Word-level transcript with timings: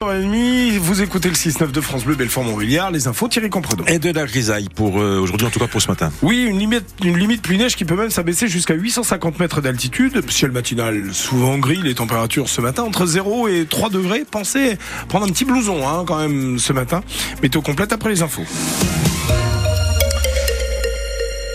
Vous 0.00 1.02
écoutez 1.02 1.28
le 1.28 1.34
6-9 1.34 1.72
de 1.72 1.80
France 1.80 2.04
Bleu, 2.04 2.14
Belfort 2.14 2.44
Montbéliard, 2.44 2.92
les 2.92 3.08
infos 3.08 3.26
Thierry 3.26 3.50
Compredon. 3.50 3.82
Et 3.88 3.98
de 3.98 4.12
la 4.12 4.26
grisaille 4.26 4.68
pour 4.72 5.00
euh, 5.00 5.18
aujourd'hui, 5.18 5.48
en 5.48 5.50
tout 5.50 5.58
cas 5.58 5.66
pour 5.66 5.82
ce 5.82 5.88
matin. 5.88 6.12
Oui, 6.22 6.44
une 6.44 6.56
limite, 6.56 6.84
une 7.02 7.18
limite 7.18 7.42
pluie 7.42 7.58
neige 7.58 7.74
qui 7.74 7.84
peut 7.84 7.96
même 7.96 8.10
s'abaisser 8.10 8.46
jusqu'à 8.46 8.74
850 8.74 9.40
mètres 9.40 9.60
d'altitude. 9.60 10.22
Ciel 10.30 10.52
matinal 10.52 11.12
souvent 11.12 11.58
gris, 11.58 11.80
les 11.82 11.96
températures 11.96 12.48
ce 12.48 12.60
matin 12.60 12.84
entre 12.84 13.06
0 13.06 13.48
et 13.48 13.66
3 13.68 13.90
degrés. 13.90 14.24
Pensez 14.24 14.78
prendre 15.08 15.26
un 15.26 15.30
petit 15.30 15.44
blouson 15.44 15.84
hein, 15.88 16.04
quand 16.06 16.18
même 16.18 16.60
ce 16.60 16.72
matin. 16.72 17.02
Météo 17.42 17.60
complète 17.60 17.92
après 17.92 18.10
les 18.10 18.22
infos. 18.22 18.46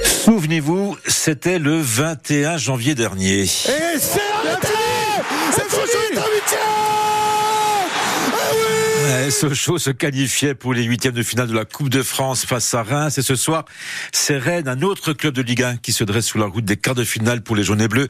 Souvenez-vous, 0.04 0.98
c'était 1.08 1.60
le 1.60 1.80
21 1.80 2.58
janvier 2.58 2.94
dernier. 2.94 3.44
Et 3.44 3.48
c'est 3.48 4.20
arrêté 4.46 4.68
C'est 5.54 5.64
Ouais, 5.70 7.03
Sochaux 9.30 9.78
se 9.78 9.90
qualifiait 9.90 10.54
pour 10.54 10.74
les 10.74 10.84
huitièmes 10.84 11.14
de 11.14 11.24
finale 11.24 11.48
de 11.48 11.54
la 11.54 11.66
Coupe 11.66 11.90
de 11.90 12.04
France 12.04 12.46
face 12.46 12.74
à 12.74 12.84
Reims. 12.84 13.18
Et 13.18 13.22
ce 13.22 13.36
soir, 13.36 13.66
c'est 14.12 14.38
Rennes, 14.38 14.68
un 14.68 14.82
autre 14.82 15.14
club 15.14 15.34
de 15.34 15.42
Ligue 15.42 15.64
1 15.64 15.78
qui 15.78 15.92
se 15.92 16.04
dresse 16.04 16.26
sous 16.26 16.38
la 16.38 16.46
route 16.46 16.64
des 16.64 16.78
quarts 16.78 16.96
de 16.96 17.04
finale 17.04 17.42
pour 17.42 17.56
les 17.56 17.64
jaunes 17.64 17.82
et 17.82 17.88
bleus. 17.88 18.08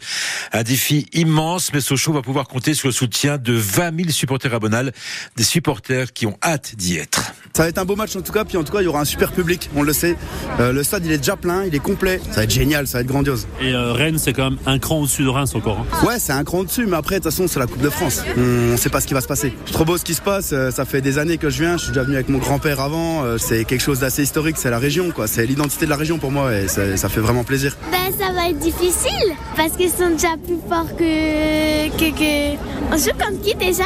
Un 0.51 0.63
défi 0.63 1.07
immense, 1.13 1.71
mais 1.73 1.81
Sochaux 1.81 2.13
va 2.13 2.21
pouvoir 2.21 2.47
compter 2.47 2.73
sur 2.73 2.87
le 2.87 2.93
soutien 2.93 3.37
de 3.37 3.53
20 3.53 3.95
000 3.95 4.09
supporters 4.09 4.53
abonnés, 4.53 4.91
des 5.35 5.43
supporters 5.43 6.13
qui 6.13 6.25
ont 6.25 6.37
hâte 6.43 6.75
d'y 6.75 6.97
être. 6.97 7.33
Ça 7.55 7.63
va 7.63 7.69
être 7.69 7.77
un 7.77 7.85
beau 7.85 7.95
match 7.95 8.15
en 8.15 8.21
tout 8.21 8.31
cas, 8.31 8.45
puis 8.45 8.57
en 8.57 8.63
tout 8.63 8.73
cas 8.73 8.81
il 8.81 8.85
y 8.85 8.87
aura 8.87 9.01
un 9.01 9.05
super 9.05 9.31
public, 9.31 9.69
on 9.75 9.83
le 9.83 9.93
sait. 9.93 10.17
Euh, 10.59 10.73
le 10.73 10.83
stade 10.83 11.05
il 11.05 11.11
est 11.11 11.19
déjà 11.19 11.35
plein, 11.35 11.65
il 11.65 11.75
est 11.75 11.79
complet, 11.79 12.19
ça 12.31 12.37
va 12.37 12.43
être 12.45 12.51
génial, 12.51 12.87
ça 12.87 12.97
va 12.97 13.01
être 13.01 13.07
grandiose. 13.07 13.47
Et 13.61 13.73
euh, 13.73 13.93
Rennes 13.93 14.17
c'est 14.17 14.33
quand 14.33 14.49
même 14.49 14.59
un 14.65 14.79
cran 14.79 15.01
au-dessus 15.01 15.23
de 15.23 15.29
Reims 15.29 15.53
encore. 15.53 15.79
Hein. 15.79 16.05
Ouais 16.05 16.17
c'est 16.17 16.33
un 16.33 16.43
cran 16.43 16.59
au-dessus, 16.59 16.87
mais 16.87 16.97
après 16.97 17.19
de 17.19 17.23
toute 17.23 17.31
façon 17.31 17.47
c'est 17.47 17.59
la 17.59 17.67
Coupe 17.67 17.81
de 17.81 17.91
France. 17.91 18.23
On, 18.37 18.73
on 18.73 18.77
sait 18.77 18.89
pas 18.89 19.01
ce 19.01 19.07
qui 19.07 19.13
va 19.13 19.21
se 19.21 19.27
passer. 19.27 19.53
C'est 19.65 19.73
trop 19.73 19.85
beau 19.85 19.99
ce 19.99 20.03
qui 20.03 20.15
se 20.15 20.21
passe, 20.21 20.49
euh, 20.51 20.71
ça 20.83 20.89
fait 20.89 20.99
des 20.99 21.17
années 21.17 21.37
que 21.37 21.49
je 21.49 21.63
viens, 21.63 21.77
je 21.77 21.83
suis 21.83 21.91
déjà 21.93 22.03
venu 22.03 22.15
avec 22.15 22.27
mon 22.27 22.39
grand-père 22.39 22.81
avant, 22.81 23.23
euh, 23.23 23.37
c'est 23.37 23.63
quelque 23.63 23.79
chose 23.79 24.01
d'assez 24.01 24.21
historique, 24.21 24.57
c'est 24.57 24.69
la 24.69 24.79
région 24.79 25.11
quoi, 25.11 25.27
c'est 25.27 25.45
l'identité 25.45 25.85
de 25.85 25.89
la 25.89 25.95
région 25.95 26.17
pour 26.17 26.29
moi 26.29 26.53
et 26.53 26.67
ça, 26.67 27.07
fait 27.07 27.21
vraiment 27.21 27.45
plaisir. 27.45 27.77
Ben 27.89 28.02
ça 28.17 28.31
va 28.33 28.49
être 28.49 28.59
difficile 28.59 29.33
parce 29.55 29.71
qu'ils 29.73 29.89
sont 29.89 30.09
déjà 30.11 30.35
plus 30.43 30.57
forts 30.69 30.95
que... 30.97 31.89
que, 31.97 32.11
que... 32.17 32.57
On 32.91 32.97
joue 32.97 33.11
contre 33.17 33.41
qui 33.41 33.55
déjà 33.55 33.85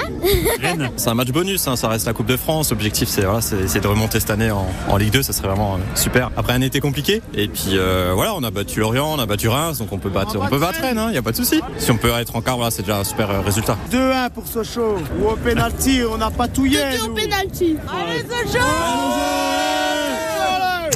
Rennes. 0.61 0.89
C'est 0.97 1.09
un 1.09 1.13
match 1.13 1.29
bonus, 1.31 1.67
hein, 1.67 1.75
ça 1.75 1.87
reste 1.87 2.05
la 2.07 2.13
Coupe 2.13 2.25
de 2.25 2.35
France. 2.37 2.71
L'objectif, 2.71 3.07
c'est 3.07 3.21
voilà, 3.23 3.41
c'est- 3.41 3.79
de 3.79 3.87
remonter 3.87 4.19
cette 4.19 4.31
année 4.31 4.49
en, 4.51 4.65
en 4.89 4.97
Ligue 4.97 5.11
2, 5.13 5.21
ça 5.21 5.33
serait 5.33 5.47
vraiment 5.47 5.75
euh, 5.75 5.77
super. 5.95 6.31
Après 6.35 6.53
un 6.53 6.61
été 6.61 6.79
compliqué, 6.79 7.21
et 7.35 7.47
puis 7.47 7.77
euh, 7.77 8.11
voilà, 8.15 8.33
on 8.33 8.43
a 8.43 8.49
battu 8.51 8.79
Lorient, 8.79 9.13
on 9.13 9.19
a 9.19 9.25
battu 9.25 9.47
Reims, 9.49 9.77
donc 9.77 9.91
on 9.93 9.99
peut 9.99 10.09
battre, 10.09 10.35
on 10.41 10.47
peut 10.47 10.57
battre 10.57 10.81
Rennes, 10.81 10.99
il 11.07 11.11
n'y 11.11 11.17
a 11.17 11.21
pas 11.21 11.31
de 11.31 11.37
souci. 11.37 11.61
Si 11.77 11.91
on 11.91 11.97
peut 11.97 12.09
être 12.19 12.35
en 12.35 12.41
quart, 12.41 12.55
voilà, 12.57 12.71
c'est 12.71 12.81
déjà 12.81 12.97
un 12.99 13.03
super 13.03 13.29
euh, 13.29 13.41
résultat. 13.41 13.77
2-1 13.91 14.29
pour 14.31 14.47
Sochaux. 14.47 14.97
Ou 15.21 15.27
au 15.29 15.35
penalty, 15.35 16.01
on 16.11 16.17
n'a 16.17 16.31
pas 16.31 16.47
touillé. 16.47 16.79
au 17.03 17.07
nous. 17.09 17.15
penalty. 17.15 17.77
Allez 17.87 18.23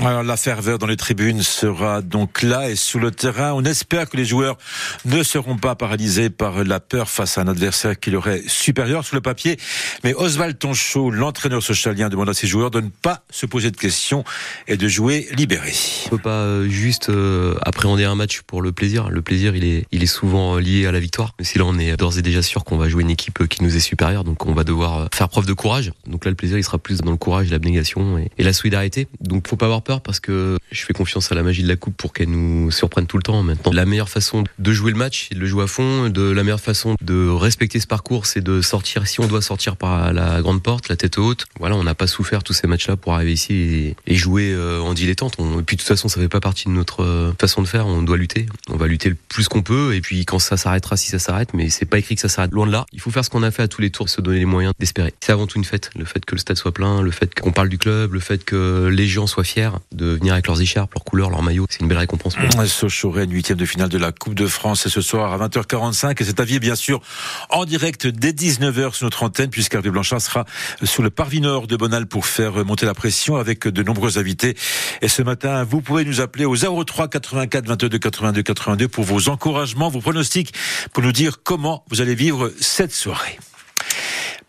Alors 0.04 0.24
la 0.24 0.36
ferveur 0.36 0.80
dans 0.80 0.88
les 0.88 0.98
tribunes 0.98 1.44
sera 1.44 2.02
donc 2.02 2.42
là 2.42 2.72
et 2.72 2.76
sur 2.76 2.98
le 2.98 3.12
terrain. 3.12 3.54
On 3.54 3.64
espère 3.64 4.10
que 4.10 4.18
les 4.18 4.26
joueurs 4.26 4.58
ne 5.06 5.22
seront 5.22 5.58
pas 5.58 5.76
paralysés 5.76 6.32
par 6.32 6.64
la 6.64 6.80
peur 6.80 7.08
face 7.08 7.38
à 7.38 7.42
un 7.42 7.48
adversaire 7.48 8.00
qui 8.00 8.10
leur 8.10 8.28
est 8.28 8.42
supérieur 8.50 9.06
sur 9.06 9.16
le 9.16 9.22
papier. 9.22 9.58
Mais 10.04 10.16
Oswald 10.16 10.58
Tonchot, 10.58 11.12
l'entraîneur 11.12 11.62
socialien, 11.62 12.10
demande 12.10 12.30
à 12.30 12.34
ses 12.34 12.48
joueurs 12.48 12.72
de 12.72 12.82
ne 12.82 12.90
pas 12.90 13.22
se 13.30 13.46
poser 13.46 13.70
de 13.70 13.78
questions 13.78 14.24
et 14.68 14.76
de 14.76 14.88
jouer 14.88 15.28
libéré. 15.38 15.72
On 16.08 16.10
peut 16.10 16.18
pas 16.18 16.30
euh, 16.32 16.68
juste 16.68 17.10
euh, 17.10 17.54
appréhender 17.62 18.06
un 18.06 18.16
match 18.16 18.42
pour 18.42 18.64
le 18.64 18.72
plaisir. 18.72 19.12
Le 19.12 19.22
plaisir, 19.22 19.56
il 19.56 19.64
est, 19.64 19.86
il 19.92 20.02
est 20.02 20.08
souvent 20.08 20.56
euh, 20.56 20.62
lié 20.62 20.88
à 20.88 20.92
la 20.92 21.00
victoire. 21.00 21.36
Mais 21.38 21.46
si 21.46 21.60
là, 21.60 21.66
on 21.68 21.78
est 21.78 21.96
d'ores 21.96 22.18
et 22.18 22.24
déjà 22.24 22.42
sûr 22.42 22.64
qu'on 22.64 22.78
va 22.78 22.90
jouer 22.90 23.04
une 23.04 23.12
équipe 23.12 23.48
qui 23.48 23.64
nous 23.64 23.76
est 23.76 23.80
supérieure, 23.80 24.24
donc 24.24 24.48
on 24.48 24.54
va 24.54 24.64
devoir 24.64 25.10
faire 25.14 25.30
preuve 25.30 25.46
de 25.46 25.54
courage. 25.54 25.92
Donc 26.08 26.26
là, 26.26 26.32
le 26.32 26.36
plaisir, 26.36 26.58
il 26.58 26.64
sera 26.64 26.80
plus 26.80 27.02
dans 27.02 27.12
le 27.12 27.18
courage, 27.18 27.52
l'abnégation 27.52 28.18
et, 28.18 28.32
et 28.40 28.44
la 28.44 28.54
solidarité. 28.54 29.08
Donc 29.20 29.48
faut 29.48 29.58
pas 29.58 29.66
avoir 29.66 29.84
peur 29.84 29.91
parce 30.00 30.22
que 30.22 30.58
je 30.72 30.82
fais 30.84 30.94
confiance 30.94 31.32
à 31.32 31.36
la 31.36 31.44
magie 31.44 31.64
de 31.64 31.68
la 31.68 31.76
coupe 31.76 31.98
pour 31.98 32.14
qu'elle 32.14 32.30
nous 32.30 32.72
surprenne 32.72 33.08
tout 33.08 33.18
le 33.18 33.24
temps. 33.24 33.44
Maintenant, 33.44 33.74
la 33.74 33.86
meilleure 33.86 34.10
façon 34.10 34.44
de 34.58 34.72
jouer 34.72 34.92
le 34.92 34.98
match, 34.98 35.28
c'est 35.28 35.36
de 35.36 35.40
le 35.40 35.46
jouer 35.46 35.64
à 35.64 35.68
fond. 35.68 36.10
De 36.10 36.22
la 36.22 36.44
meilleure 36.44 36.62
façon 36.62 36.96
de 37.02 37.28
respecter 37.28 37.80
ce 37.80 37.88
parcours, 37.88 38.26
c'est 38.26 38.42
de 38.42 38.62
sortir. 38.62 39.08
Si 39.08 39.20
on 39.20 39.28
doit 39.28 39.42
sortir 39.42 39.76
par 39.76 40.14
la 40.14 40.42
grande 40.42 40.64
porte, 40.64 40.88
la 40.88 40.96
tête 40.96 41.18
haute. 41.18 41.46
Voilà, 41.60 41.76
on 41.76 41.84
n'a 41.84 41.96
pas 41.96 42.08
souffert 42.08 42.44
tous 42.44 42.54
ces 42.54 42.68
matchs-là 42.68 42.96
pour 42.96 43.14
arriver 43.14 43.34
ici 43.34 43.96
et, 44.08 44.16
jouer 44.16 44.54
euh, 44.54 44.80
en 44.80 44.94
dilettante. 44.94 45.38
Et 45.40 45.64
puis 45.64 45.76
de 45.76 45.82
toute 45.82 45.88
façon, 45.88 46.08
ça 46.08 46.22
fait 46.22 46.30
pas 46.30 46.40
partie 46.40 46.68
de 46.68 46.74
notre 46.74 47.04
euh, 47.04 47.34
façon 47.40 47.62
de 47.62 47.68
faire. 47.68 47.88
On 47.88 48.02
doit 48.02 48.18
lutter. 48.18 48.46
On 48.70 48.78
va 48.78 48.88
lutter 48.88 49.10
le 49.10 49.18
plus 49.30 49.48
qu'on 49.48 49.64
peut. 49.64 49.96
Et 49.96 50.02
puis 50.02 50.26
quand 50.26 50.40
ça 50.40 50.58
s'arrêtera, 50.58 50.96
si 50.96 51.10
ça 51.10 51.20
s'arrête, 51.20 51.54
mais 51.54 51.70
c'est 51.70 51.86
pas 51.86 51.98
écrit 51.98 52.16
que 52.16 52.22
ça 52.22 52.30
s'arrête. 52.30 52.52
Loin 52.52 52.68
de 52.68 52.72
là. 52.72 52.86
Il 52.94 53.02
faut 53.02 53.12
faire 53.12 53.26
ce 53.26 53.30
qu'on 53.30 53.44
a 53.44 53.52
fait 53.52 53.64
à 53.64 53.68
tous 53.68 53.82
les 53.82 53.90
tours, 53.90 54.10
se 54.10 54.22
donner 54.22 54.40
les 54.40 54.46
moyens 54.46 54.74
d'espérer. 54.80 55.14
C'est 55.22 55.32
avant 55.32 55.48
tout 55.48 55.58
une 55.58 55.66
fête. 55.66 55.90
Le 55.98 56.06
fait 56.06 56.24
que 56.24 56.36
le 56.36 56.40
stade 56.40 56.58
soit 56.58 56.74
plein, 56.74 57.02
le 57.02 57.12
fait 57.12 57.34
qu'on 57.40 57.52
parle 57.52 57.70
du 57.70 57.78
club, 57.78 58.14
le 58.14 58.20
fait 58.20 58.44
que 58.44 58.88
les 58.88 59.08
gens 59.08 59.28
soient 59.28 59.44
fiers 59.44 59.70
de 59.92 60.06
venir 60.06 60.34
avec 60.34 60.48
leurs 60.48 60.62
écharpes, 60.62 60.94
leurs 60.94 61.04
couleurs, 61.04 61.30
leurs 61.30 61.44
maillots. 61.44 61.66
C'est 61.70 61.82
une 61.82 61.88
belle 61.88 61.98
récompense. 61.98 62.36
nous. 62.38 62.66
Sochaux 62.66 63.12
Rennes, 63.12 63.32
huitième 63.32 63.58
de 63.58 63.66
finale 63.66 63.90
de 63.90 63.98
la 63.98 64.12
Coupe 64.12 64.36
de 64.36 64.48
France, 64.48 64.86
et 64.86 64.90
ce 64.90 65.02
soir 65.02 65.34
à 65.34 65.48
20h45. 65.48 66.22
Et 66.22 66.26
cet 66.26 66.40
avis, 66.40 66.60
bien 66.60 66.76
sûr, 66.76 67.02
en 67.50 67.66
direct 67.66 68.08
dès 68.08 68.32
19h 68.32 68.94
sur 68.94 69.06
notre 69.06 69.24
antenne, 69.24 69.50
puisqu'Hervé 69.50 69.90
Blanchard 69.90 70.22
sera 70.22 70.46
sur 70.84 71.04
le 71.04 71.10
parvis 71.10 71.42
nord 71.42 71.68
de 71.68 71.76
Bonal 71.76 72.06
pour 72.06 72.26
faire 72.26 72.66
monter 72.66 72.86
la 72.86 72.94
pression 72.94 73.36
avec 73.36 73.68
de 73.68 73.84
nombreux 73.84 74.18
invités. 74.18 74.56
Et 75.02 75.08
ce 75.08 75.22
matin, 75.22 75.64
vous 75.64 75.82
pouvez 75.82 76.06
nous 76.06 76.22
appeler 76.22 76.46
au 76.46 76.56
03 76.56 77.08
84 77.08 77.68
22 77.68 78.00
82 78.00 78.42
82 78.42 78.88
pour 78.88 79.04
vos 79.04 79.30
encouragements, 79.30 79.90
vos 79.90 80.02
pronostics, 80.02 80.54
pour 80.94 81.04
nous 81.04 81.12
dire 81.12 81.44
comment 81.44 81.84
vous 81.90 82.02
allez 82.02 82.16
vivre 82.16 82.52
cette 82.60 82.94
soirée. 82.94 83.40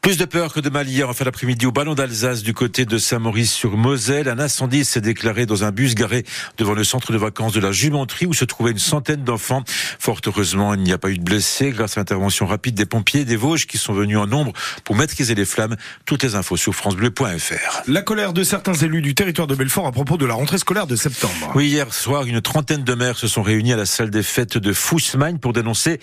Plus 0.03 0.17
de 0.17 0.25
peur 0.25 0.53
que 0.53 0.59
de 0.59 0.69
mal 0.69 0.89
hier 0.89 1.09
en 1.09 1.13
fin 1.13 1.25
d'après-midi 1.25 1.65
au 1.65 1.71
ballon 1.71 1.95
d'Alsace 1.95 2.43
du 2.43 2.55
côté 2.55 2.85
de 2.85 2.99
Saint-Maurice-sur-Moselle. 2.99 4.29
Un 4.29 4.41
incendie 4.41 4.85
s'est 4.85 5.01
déclaré 5.01 5.47
dans 5.47 5.63
un 5.63 5.71
bus 5.71 5.95
garé 5.95 6.25
devant 6.59 6.75
le 6.75 6.83
centre 6.83 7.13
de 7.13 7.19
vacances 7.19 7.53
de 7.53 7.61
la 7.61 7.71
Jumenterie 7.71 8.27
où 8.27 8.35
se 8.35 8.45
trouvaient 8.45 8.73
une 8.73 8.81
centaine 8.81 9.23
d'enfants. 9.23 9.63
Fort 10.01 10.21
heureusement, 10.27 10.75
il 10.75 10.81
n'y 10.81 10.93
a 10.93 10.99
pas 10.99 11.11
eu 11.11 11.19
de 11.19 11.23
blessés 11.23 11.71
grâce 11.71 11.97
à 11.97 12.01
l'intervention 12.01 12.47
rapide 12.47 12.75
des 12.75 12.85
pompiers 12.85 13.25
des 13.25 13.37
Vosges 13.37 13.69
qui 13.69 13.79
sont 13.79 13.93
venus 13.93 14.19
en 14.19 14.27
nombre 14.27 14.53
pour 14.83 14.97
maîtriser 14.97 15.37
les 15.37 15.45
flammes. 15.45 15.77
Toutes 16.05 16.25
les 16.25 16.35
infos 16.35 16.57
sur 16.57 16.75
francebleu.fr. 16.75 17.83
La 17.87 18.03
colère 18.03 18.33
de 18.33 18.43
certains 18.43 18.75
élus 18.75 19.03
du 19.03 19.15
territoire 19.15 19.47
de 19.47 19.55
Belfort 19.55 19.87
à 19.87 19.93
propos 19.93 20.17
de 20.17 20.27
la 20.27 20.35
rentrée 20.35 20.59
scolaire 20.59 20.89
de 20.89 20.97
septembre. 20.97 21.53
Oui, 21.55 21.69
hier 21.69 21.95
soir, 21.95 22.25
une 22.25 22.41
trentaine 22.41 22.83
de 22.83 22.95
maires 22.95 23.19
se 23.19 23.29
sont 23.29 23.43
réunis 23.43 23.73
à 23.73 23.77
la 23.77 23.87
salle 23.87 24.11
des 24.11 24.25
fêtes 24.25 24.59
de 24.59 24.73
Fussmagne 24.73 25.39
pour 25.39 25.53
dénoncer 25.53 26.01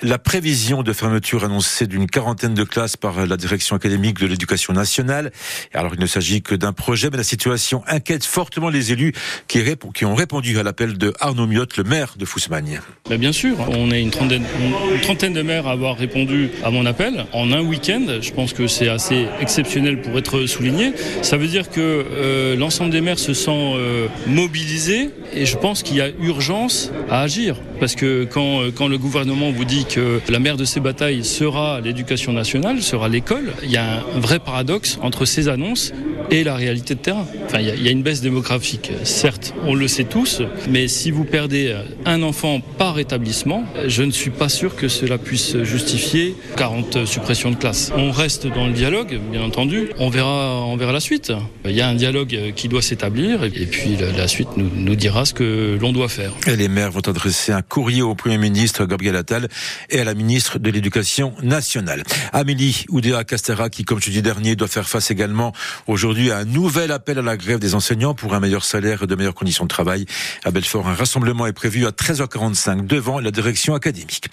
la 0.00 0.16
prévision 0.16 0.82
de 0.82 0.94
fermeture 0.94 1.44
annoncée 1.44 1.86
d'une 1.86 2.06
quarantaine 2.06 2.54
de 2.54 2.64
classes 2.64 2.96
par 2.96 3.26
la 3.26 3.33
direction 3.36 3.76
académique 3.76 4.18
de 4.18 4.26
l'éducation 4.26 4.72
nationale. 4.72 5.32
Alors, 5.72 5.94
il 5.94 6.00
ne 6.00 6.06
s'agit 6.06 6.42
que 6.42 6.54
d'un 6.54 6.72
projet, 6.72 7.08
mais 7.10 7.16
la 7.16 7.24
situation 7.24 7.82
inquiète 7.86 8.24
fortement 8.24 8.68
les 8.68 8.92
élus 8.92 9.12
qui, 9.48 9.62
ont 10.04 10.14
répondu 10.14 10.58
à 10.58 10.62
l'appel 10.62 10.98
de 10.98 11.12
Arnaud 11.20 11.46
Miotte, 11.46 11.76
le 11.76 11.84
maire 11.84 12.14
de 12.18 12.24
Fussmagne. 12.24 12.80
Ben, 13.08 13.18
bien 13.18 13.32
sûr, 13.32 13.56
on 13.70 13.90
est 13.90 14.00
une 14.00 14.10
trentaine, 14.10 14.44
une 14.92 15.00
trentaine 15.00 15.32
de 15.32 15.42
maires 15.42 15.66
à 15.66 15.72
avoir 15.72 15.96
répondu 15.96 16.50
à 16.64 16.70
mon 16.70 16.86
appel 16.86 17.26
en 17.32 17.52
un 17.52 17.60
week-end. 17.60 18.06
Je 18.20 18.32
pense 18.32 18.52
que 18.52 18.66
c'est 18.66 18.88
assez 18.88 19.26
exceptionnel 19.40 20.00
pour 20.00 20.16
être 20.18 20.46
souligné. 20.46 20.92
Ça 21.22 21.36
veut 21.36 21.48
dire 21.48 21.70
que 21.70 21.80
euh, 21.80 22.56
l'ensemble 22.56 22.90
des 22.90 23.00
maires 23.00 23.18
se 23.18 23.34
sent 23.34 23.50
euh, 23.50 24.08
mobilisés 24.26 25.10
et 25.32 25.46
je 25.46 25.56
pense 25.56 25.82
qu'il 25.82 25.96
y 25.96 26.00
a 26.00 26.08
urgence 26.20 26.90
à 27.10 27.20
agir. 27.20 27.56
Parce 27.80 27.94
que 27.94 28.24
quand, 28.24 28.62
euh, 28.62 28.70
quand 28.74 28.88
le 28.88 28.98
gouvernement 28.98 29.50
vous 29.50 29.64
dit 29.64 29.84
que 29.84 30.20
la 30.28 30.38
mère 30.38 30.56
de 30.56 30.64
ces 30.64 30.80
batailles 30.80 31.24
sera 31.24 31.80
l'éducation 31.80 32.32
nationale, 32.32 32.82
sera 32.82 33.08
l'école, 33.08 33.52
il 33.62 33.70
y 33.70 33.76
a 33.76 34.00
un 34.16 34.20
vrai 34.20 34.38
paradoxe 34.38 34.98
entre 35.02 35.24
ces 35.24 35.48
annonces 35.48 35.92
et 36.30 36.44
la 36.44 36.54
réalité 36.54 36.94
de 36.94 37.00
terrain. 37.00 37.26
Enfin, 37.46 37.58
il 37.60 37.82
y 37.84 37.88
a- 37.88 37.90
une 37.90 38.02
baisse 38.02 38.20
démographique, 38.22 38.90
certes, 39.04 39.54
on 39.66 39.74
le 39.74 39.86
sait 39.88 40.04
tous, 40.04 40.42
mais 40.68 40.88
si 40.88 41.10
vous 41.10 41.24
perdez 41.24 41.74
un 42.04 42.22
enfant 42.22 42.60
par 42.78 42.98
établissement, 42.98 43.64
je 43.86 44.02
ne 44.02 44.10
suis 44.10 44.30
pas 44.30 44.48
sûr 44.48 44.74
que 44.74 44.88
cela 44.88 45.18
puisse 45.18 45.56
justifier 45.62 46.34
40 46.56 47.04
suppressions 47.06 47.50
de 47.50 47.56
classes. 47.56 47.92
On 47.96 48.10
reste 48.10 48.46
dans 48.46 48.66
le 48.66 48.72
dialogue, 48.72 49.18
bien 49.30 49.42
entendu. 49.42 49.90
On 49.98 50.08
verra, 50.08 50.62
on 50.66 50.76
verra 50.76 50.92
la 50.92 51.00
suite. 51.00 51.32
Il 51.64 51.72
y 51.72 51.80
a 51.80 51.88
un 51.88 51.94
dialogue 51.94 52.52
qui 52.56 52.68
doit 52.68 52.82
s'établir, 52.82 53.44
et 53.44 53.50
puis 53.50 53.96
la, 53.96 54.10
la 54.16 54.26
suite 54.28 54.48
nous, 54.56 54.68
nous 54.74 54.96
dira 54.96 55.24
ce 55.24 55.34
que 55.34 55.78
l'on 55.80 55.92
doit 55.92 56.08
faire. 56.08 56.32
Et 56.46 56.56
les 56.56 56.68
maires 56.68 56.90
vont 56.90 57.00
adresser 57.06 57.52
un 57.52 57.62
courrier 57.68 58.02
au 58.02 58.14
Premier 58.14 58.38
ministre 58.38 58.86
Gabriel 58.86 59.16
Attal 59.16 59.48
et 59.90 60.00
à 60.00 60.04
la 60.04 60.14
ministre 60.14 60.58
de 60.58 60.70
l'Éducation 60.70 61.34
nationale. 61.42 62.02
Amélie 62.32 62.84
Oudéa 62.88 63.24
Castera, 63.24 63.70
qui, 63.70 63.84
comme 63.84 64.00
jeudi 64.00 64.22
dernier, 64.22 64.56
doit 64.56 64.68
faire 64.68 64.88
face 64.88 65.10
également 65.10 65.52
aujourd'hui 65.86 66.30
à 66.30 66.38
un 66.38 66.44
nouvel 66.44 66.92
appel 66.92 67.18
à 67.18 67.22
la 67.22 67.36
grève 67.36 67.58
des 67.58 67.74
enseignants 67.74 68.14
pour 68.14 68.34
un 68.34 68.40
meilleur 68.40 68.64
salaire 68.64 69.02
et 69.02 69.06
de 69.06 69.14
meilleures 69.14 69.34
conditions 69.34 69.64
de 69.64 69.68
travail. 69.68 70.06
À 70.44 70.50
Belfort, 70.50 70.88
un 70.88 70.94
rassemblement 70.94 71.46
est 71.46 71.52
prévu 71.52 71.86
à 71.86 71.90
13h45 71.90 72.86
devant 72.86 73.20
la 73.20 73.30
direction 73.30 73.74
académique. 73.74 74.28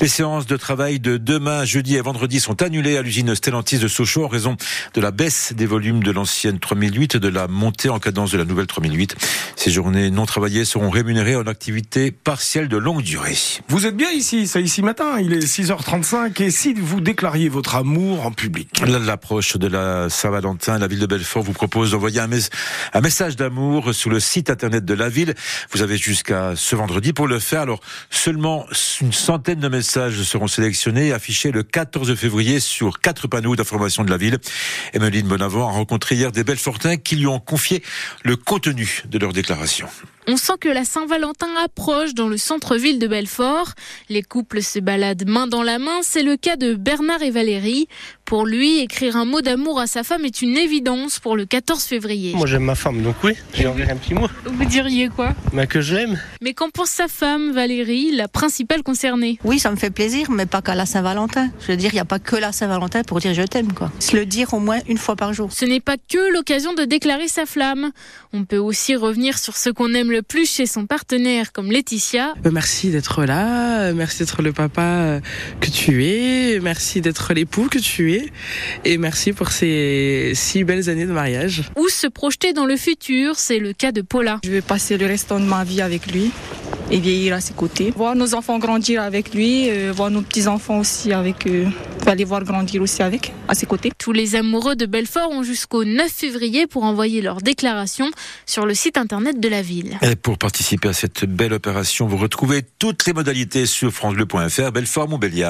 Les 0.00 0.08
séances 0.08 0.46
de 0.46 0.56
travail 0.56 0.98
de 0.98 1.18
demain, 1.18 1.66
jeudi 1.66 1.96
et 1.96 2.00
vendredi 2.00 2.40
sont 2.40 2.62
annulées 2.62 2.96
à 2.96 3.02
l'usine 3.02 3.34
Stellantis 3.34 3.76
de 3.76 3.86
Sochaux 3.86 4.24
en 4.24 4.28
raison 4.28 4.56
de 4.94 5.00
la 5.02 5.10
baisse 5.10 5.52
des 5.54 5.66
volumes 5.66 6.02
de 6.02 6.10
l'ancienne 6.10 6.58
3008 6.58 7.16
et 7.16 7.20
de 7.20 7.28
la 7.28 7.48
montée 7.48 7.90
en 7.90 7.98
cadence 7.98 8.32
de 8.32 8.38
la 8.38 8.46
nouvelle 8.46 8.66
3008. 8.66 9.14
Ces 9.56 9.70
journées 9.70 10.10
non 10.10 10.24
travaillées 10.24 10.64
seront 10.64 10.88
rémunérées 10.88 11.36
en 11.36 11.46
activité 11.46 12.12
partielle 12.12 12.68
de 12.68 12.78
longue 12.78 13.02
durée. 13.02 13.36
Vous 13.68 13.84
êtes 13.84 13.94
bien 13.94 14.10
ici, 14.10 14.46
c'est 14.46 14.62
ici 14.62 14.80
matin, 14.80 15.20
il 15.20 15.34
est 15.34 15.44
6h35 15.44 16.44
et 16.44 16.50
si 16.50 16.72
vous 16.72 17.02
déclariez 17.02 17.50
votre 17.50 17.74
amour 17.74 18.24
en 18.24 18.32
public? 18.32 18.82
L'approche 18.86 19.58
de 19.58 19.66
la 19.66 20.08
Saint-Valentin, 20.08 20.78
la 20.78 20.86
ville 20.86 21.00
de 21.00 21.06
Belfort 21.06 21.42
vous 21.42 21.52
propose 21.52 21.90
d'envoyer 21.90 22.20
un, 22.20 22.30
un, 22.94 23.00
message 23.02 23.36
d'amour 23.36 23.92
sur 23.92 24.08
le 24.08 24.18
site 24.18 24.48
internet 24.48 24.86
de 24.86 24.94
la 24.94 25.10
ville. 25.10 25.34
Vous 25.72 25.82
avez 25.82 25.98
jusqu'à 25.98 26.54
ce 26.56 26.74
vendredi 26.74 27.12
pour 27.12 27.28
le 27.28 27.38
faire. 27.38 27.60
Alors 27.60 27.80
seulement 28.08 28.66
une 29.02 29.12
centaine 29.12 29.60
de 29.60 29.68
messages 29.68 29.89
seront 29.90 30.46
sélectionnés 30.46 31.08
et 31.08 31.12
affichés 31.12 31.50
le 31.50 31.62
14 31.62 32.14
février 32.14 32.60
sur 32.60 33.00
quatre 33.00 33.26
panneaux 33.28 33.56
d'information 33.56 34.04
de 34.04 34.10
la 34.10 34.16
ville. 34.16 34.38
Emeline 34.92 35.26
Bonavent 35.26 35.68
a 35.68 35.72
rencontré 35.72 36.14
hier 36.14 36.32
des 36.32 36.44
Belfortins 36.44 36.96
qui 36.96 37.16
lui 37.16 37.26
ont 37.26 37.40
confié 37.40 37.82
le 38.22 38.36
contenu 38.36 39.02
de 39.06 39.18
leur 39.18 39.32
déclaration. 39.32 39.88
On 40.28 40.36
sent 40.36 40.52
que 40.60 40.68
la 40.68 40.84
Saint-Valentin 40.84 41.48
approche 41.64 42.14
dans 42.14 42.28
le 42.28 42.36
centre-ville 42.36 42.98
de 42.98 43.06
Belfort. 43.08 43.70
Les 44.08 44.22
couples 44.22 44.62
se 44.62 44.78
baladent 44.78 45.26
main 45.26 45.46
dans 45.46 45.62
la 45.62 45.78
main. 45.78 46.00
C'est 46.02 46.22
le 46.22 46.36
cas 46.36 46.56
de 46.56 46.74
Bernard 46.74 47.22
et 47.22 47.30
Valérie. 47.30 47.88
Pour 48.26 48.46
lui, 48.46 48.78
écrire 48.78 49.16
un 49.16 49.24
mot 49.24 49.40
d'amour 49.40 49.80
à 49.80 49.88
sa 49.88 50.04
femme 50.04 50.24
est 50.24 50.40
une 50.40 50.56
évidence 50.56 51.18
pour 51.18 51.36
le 51.36 51.46
14 51.46 51.82
février. 51.82 52.34
Moi 52.36 52.46
j'aime 52.46 52.62
ma 52.62 52.76
femme, 52.76 53.02
donc 53.02 53.16
oui, 53.24 53.32
j'ai 53.54 53.66
envoyé 53.66 53.90
un 53.90 53.96
petit 53.96 54.14
mot. 54.14 54.28
Vous 54.44 54.64
diriez 54.66 55.08
quoi? 55.08 55.34
Bah, 55.52 55.66
Que 55.66 55.80
je 55.80 55.96
l'aime. 55.96 56.20
Mais 56.40 56.54
qu'en 56.54 56.70
pense 56.70 56.90
sa 56.90 57.08
femme, 57.08 57.50
Valérie, 57.50 58.12
la 58.12 58.28
principale 58.28 58.84
concernée? 58.84 59.40
Oui, 59.42 59.58
ça 59.58 59.72
me 59.72 59.76
fait 59.76 59.90
plaisir, 59.90 60.30
mais 60.30 60.46
pas 60.46 60.62
qu'à 60.62 60.76
la 60.76 60.86
Saint-Valentin. 60.86 61.50
Je 61.60 61.66
veux 61.72 61.76
dire, 61.76 61.90
il 61.92 61.96
n'y 61.96 62.00
a 62.00 62.04
pas 62.04 62.20
que 62.20 62.36
la 62.36 62.52
Saint-Valentin 62.52 63.02
pour 63.02 63.18
dire 63.18 63.34
je 63.34 63.42
t'aime, 63.42 63.72
quoi. 63.72 63.90
Se 63.98 64.14
le 64.16 64.26
dire 64.26 64.54
au 64.54 64.60
moins 64.60 64.78
une 64.86 64.98
fois 64.98 65.16
par 65.16 65.32
jour. 65.32 65.50
Ce 65.50 65.64
n'est 65.64 65.80
pas 65.80 65.96
que 65.96 66.32
l'occasion 66.32 66.72
de 66.74 66.84
déclarer 66.84 67.26
sa 67.26 67.46
flamme. 67.46 67.90
On 68.32 68.44
peut 68.44 68.58
aussi 68.58 68.94
revenir 68.94 69.38
sur 69.38 69.56
ce 69.56 69.70
qu'on 69.70 69.92
aime 69.94 70.09
le 70.10 70.22
plus 70.22 70.50
chez 70.50 70.66
son 70.66 70.86
partenaire, 70.86 71.52
comme 71.52 71.70
Laetitia. 71.70 72.34
Merci 72.50 72.90
d'être 72.90 73.24
là, 73.24 73.92
merci 73.92 74.18
d'être 74.18 74.42
le 74.42 74.52
papa 74.52 75.20
que 75.60 75.70
tu 75.70 76.04
es, 76.04 76.60
merci 76.60 77.00
d'être 77.00 77.32
l'époux 77.32 77.68
que 77.68 77.78
tu 77.78 78.12
es, 78.12 78.26
et 78.84 78.98
merci 78.98 79.32
pour 79.32 79.50
ces 79.50 80.32
six 80.34 80.64
belles 80.64 80.90
années 80.90 81.06
de 81.06 81.12
mariage. 81.12 81.62
Ou 81.76 81.88
se 81.88 82.06
projeter 82.06 82.52
dans 82.52 82.66
le 82.66 82.76
futur, 82.76 83.36
c'est 83.36 83.58
le 83.58 83.72
cas 83.72 83.92
de 83.92 84.02
Paula. 84.02 84.40
Je 84.44 84.50
vais 84.50 84.60
passer 84.60 84.98
le 84.98 85.06
restant 85.06 85.40
de 85.40 85.44
ma 85.44 85.64
vie 85.64 85.80
avec 85.80 86.10
lui 86.10 86.30
et 86.90 86.98
vieillir 86.98 87.34
à 87.34 87.40
ses 87.40 87.54
côtés. 87.54 87.92
Voir 87.96 88.14
nos 88.14 88.34
enfants 88.34 88.58
grandir 88.58 89.02
avec 89.02 89.34
lui, 89.34 89.70
euh, 89.70 89.92
voir 89.94 90.10
nos 90.10 90.22
petits-enfants 90.22 90.80
aussi 90.80 91.12
avec 91.12 91.46
eux. 91.46 91.66
Aller 92.06 92.24
voir 92.24 92.42
grandir 92.42 92.82
aussi 92.82 93.02
avec, 93.02 93.32
à 93.46 93.54
ses 93.54 93.66
côtés. 93.66 93.92
Tous 93.96 94.12
les 94.12 94.34
amoureux 94.34 94.74
de 94.74 94.86
Belfort 94.86 95.30
ont 95.30 95.44
jusqu'au 95.44 95.84
9 95.84 96.10
février 96.10 96.66
pour 96.66 96.82
envoyer 96.82 97.22
leur 97.22 97.40
déclaration 97.40 98.10
sur 98.46 98.66
le 98.66 98.74
site 98.74 98.98
internet 98.98 99.38
de 99.38 99.48
la 99.48 99.62
ville. 99.62 99.96
Et 100.02 100.16
pour 100.16 100.36
participer 100.36 100.88
à 100.88 100.92
cette 100.92 101.24
belle 101.24 101.52
opération, 101.52 102.08
vous 102.08 102.16
retrouvez 102.16 102.62
toutes 102.78 103.06
les 103.06 103.12
modalités 103.12 103.66
sur 103.66 103.92
francebleu.fr. 103.92 104.72
Belfort 104.72 105.08
Montbéliard. 105.08 105.48